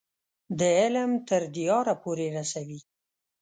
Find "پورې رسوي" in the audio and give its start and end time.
2.03-2.79